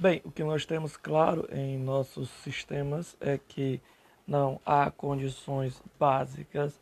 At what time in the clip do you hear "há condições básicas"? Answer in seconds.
4.64-6.80